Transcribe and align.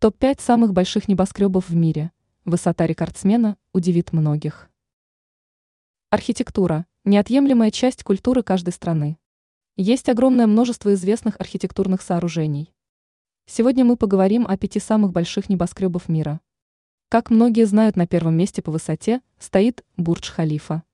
Топ-5 0.00 0.40
самых 0.40 0.72
больших 0.72 1.08
небоскребов 1.08 1.70
в 1.70 1.74
мире. 1.74 2.12
Высота 2.44 2.86
рекордсмена 2.86 3.56
удивит 3.72 4.12
многих. 4.12 4.70
Архитектура– 6.10 6.86
неотъемлемая 7.04 7.72
часть 7.72 8.04
культуры 8.04 8.44
каждой 8.44 8.70
страны. 8.70 9.18
Есть 9.74 10.08
огромное 10.08 10.46
множество 10.46 10.94
известных 10.94 11.40
архитектурных 11.40 12.00
сооружений. 12.00 12.72
Сегодня 13.46 13.84
мы 13.84 13.96
поговорим 13.96 14.46
о 14.46 14.56
пяти 14.56 14.78
самых 14.78 15.10
больших 15.10 15.48
небоскребов 15.48 16.08
мира. 16.08 16.40
Как 17.08 17.30
многие 17.30 17.66
знают, 17.66 17.96
на 17.96 18.06
первом 18.06 18.36
месте 18.36 18.62
по 18.62 18.70
высоте 18.70 19.20
стоит 19.40 19.84
Бурдж-Халифа. 19.96 20.84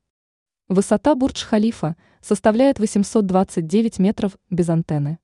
Высота 0.69 1.15
Бурдж-Халифа 1.15 1.97
составляет 2.23 2.79
829 2.79 3.99
метров 3.99 4.39
без 4.49 4.71
антенны. 4.71 5.19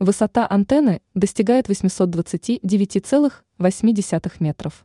Высота 0.00 0.44
антенны 0.50 1.02
достигает 1.14 1.68
829,8 1.68 4.32
метров. 4.40 4.84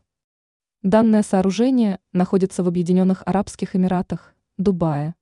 Данное 0.84 1.24
сооружение 1.24 1.98
находится 2.14 2.64
в 2.64 2.68
Объединенных 2.68 3.24
Арабских 3.26 3.76
Эмиратах, 3.76 4.36
Дубае. 4.58 5.16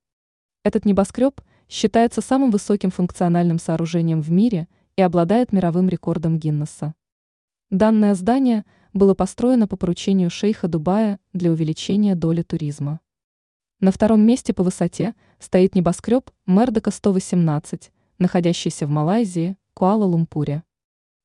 Этот 0.62 0.84
небоскреб 0.84 1.40
считается 1.70 2.20
самым 2.20 2.50
высоким 2.50 2.90
функциональным 2.90 3.58
сооружением 3.58 4.20
в 4.20 4.30
мире 4.30 4.68
и 4.96 5.02
обладает 5.02 5.52
мировым 5.52 5.88
рекордом 5.88 6.38
Гиннесса. 6.38 6.94
Данное 7.70 8.14
здание 8.14 8.66
было 8.92 9.14
построено 9.14 9.66
по 9.66 9.78
поручению 9.78 10.28
шейха 10.28 10.68
Дубая 10.68 11.18
для 11.32 11.50
увеличения 11.50 12.14
доли 12.14 12.42
туризма. 12.42 13.00
На 13.80 13.90
втором 13.90 14.20
месте 14.20 14.52
по 14.52 14.62
высоте 14.62 15.14
стоит 15.38 15.74
небоскреб 15.74 16.30
Мердока 16.44 16.90
118, 16.90 17.90
находящийся 18.18 18.86
в 18.86 18.90
Малайзии, 18.90 19.56
Куала-Лумпуре. 19.78 20.64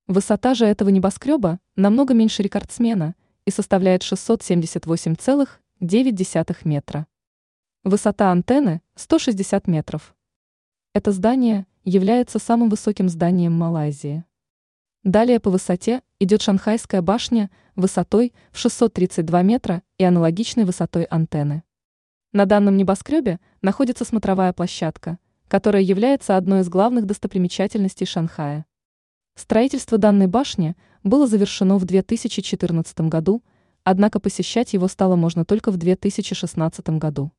Высота 0.06 0.54
же 0.54 0.68
этого 0.68 0.90
небоскреба 0.90 1.60
намного 1.76 2.14
меньше 2.14 2.44
рекордсмена 2.44 3.16
и 3.46 3.50
составляет 3.50 4.04
678,9 4.04 6.58
метра. 6.64 7.08
Высота 7.84 8.32
антенны 8.32 8.84
160 8.94 9.66
метров. 9.66 10.16
Это 10.94 11.12
здание 11.12 11.66
является 11.84 12.38
самым 12.38 12.70
высоким 12.70 13.10
зданием 13.10 13.54
Малайзии. 13.54 14.24
Далее 15.04 15.40
по 15.40 15.50
высоте 15.50 16.04
идет 16.20 16.44
Шанхайская 16.44 17.02
башня 17.02 17.50
высотой 17.76 18.34
в 18.52 18.60
632 18.60 19.42
метра 19.42 19.82
и 19.98 20.04
аналогичной 20.04 20.66
высотой 20.66 21.06
антенны. 21.06 21.64
На 22.34 22.46
данном 22.46 22.78
небоскребе 22.78 23.40
находится 23.64 24.06
смотровая 24.06 24.54
площадка, 24.54 25.18
которая 25.48 25.82
является 25.82 26.38
одной 26.38 26.62
из 26.62 26.70
главных 26.70 27.06
достопримечательностей 27.06 28.06
Шанхая. 28.06 28.66
Строительство 29.36 29.98
данной 29.98 30.28
башни 30.28 30.76
было 31.04 31.28
завершено 31.28 31.78
в 31.78 31.86
2014 31.86 33.02
году, 33.02 33.44
однако 33.84 34.20
посещать 34.20 34.74
его 34.74 34.88
стало 34.88 35.16
можно 35.16 35.46
только 35.46 35.72
в 35.72 35.78
2016 35.78 36.90
году. 37.00 37.32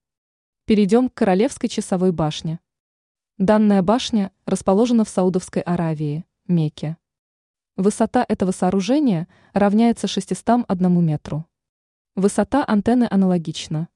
Перейдем 0.67 1.09
к 1.09 1.15
Королевской 1.15 1.69
часовой 1.69 2.13
башне. 2.13 2.59
Данная 3.39 3.83
башня 3.83 4.33
расположена 4.47 5.05
в 5.05 5.09
Саудовской 5.09 5.63
Аравии, 5.63 6.25
Мекке. 6.47 6.97
Высота 7.77 8.25
этого 8.29 8.53
сооружения 8.53 9.27
равняется 9.53 10.07
601 10.07 11.05
метру. 11.05 11.45
Высота 12.15 12.65
антенны 12.65 13.09
аналогична. 13.11 13.89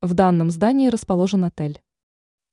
В 0.00 0.14
данном 0.14 0.50
здании 0.50 0.88
расположен 0.88 1.44
отель. 1.44 1.82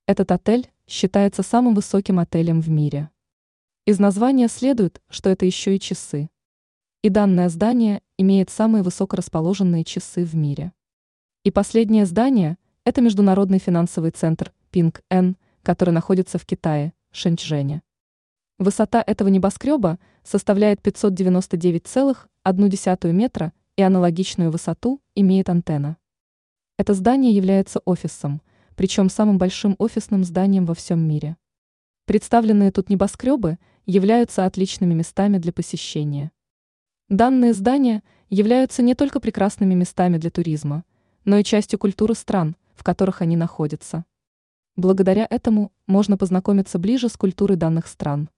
Этот 0.08 0.32
отель 0.32 0.72
считается 0.88 1.42
самым 1.42 1.74
высоким 1.74 2.20
отелем 2.20 2.62
в 2.62 2.70
мире. 2.70 3.10
Из 3.86 4.00
названия 4.00 4.48
следует, 4.48 5.02
что 5.10 5.30
это 5.30 5.46
еще 5.46 5.76
и 5.76 5.80
часы. 5.80 6.30
И 7.02 7.10
данное 7.10 7.50
здание 7.50 8.02
имеет 8.18 8.50
самые 8.50 8.84
высокорасположенные 8.84 9.84
часы 9.84 10.24
в 10.24 10.34
мире. 10.36 10.72
И 11.44 11.52
последнее 11.52 12.06
здание– 12.06 12.58
это 12.84 13.02
Международный 13.02 13.60
финансовый 13.60 14.12
центр 14.12 14.54
Пинг 14.72 15.02
Н, 15.10 15.38
который 15.64 15.92
находится 15.92 16.38
в 16.38 16.46
Китае, 16.46 16.94
Шэньчжэне. 17.12 17.82
Высота 18.58 19.04
этого 19.06 19.28
небоскреба 19.30 20.00
составляет 20.24 20.80
599,1 20.82 23.12
метра 23.12 23.54
и 23.76 23.82
аналогичную 23.82 24.52
высоту 24.52 25.02
имеет 25.16 25.50
антенна. 25.50 25.98
Это 26.78 26.94
здание 26.94 27.32
является 27.32 27.80
офисом– 27.86 28.42
причем 28.76 29.10
самым 29.10 29.38
большим 29.38 29.76
офисным 29.80 30.24
зданием 30.24 30.66
во 30.66 30.74
всем 30.74 31.00
мире. 31.00 31.38
Представленные 32.06 32.72
тут 32.72 32.90
небоскребы 32.90 33.58
являются 33.86 34.46
отличными 34.46 34.94
местами 34.94 35.38
для 35.38 35.52
посещения. 35.52 36.32
Данные 37.10 37.54
здания 37.54 38.04
являются 38.30 38.82
не 38.82 38.96
только 38.96 39.20
прекрасными 39.20 39.74
местами 39.74 40.18
для 40.18 40.30
туризма, 40.30 40.84
но 41.24 41.38
и 41.38 41.44
частью 41.44 41.80
культуры 41.80 42.16
стран, 42.16 42.56
в 42.76 42.84
которых 42.84 43.22
они 43.22 43.38
находятся. 43.38 44.06
Благодаря 44.76 45.26
этому 45.30 45.72
можно 45.88 46.18
познакомиться 46.18 46.80
ближе 46.80 47.10
с 47.10 47.16
культурой 47.16 47.58
данных 47.58 47.88
стран. 47.88 48.30